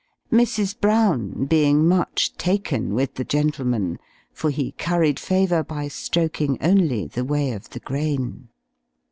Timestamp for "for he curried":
4.33-5.19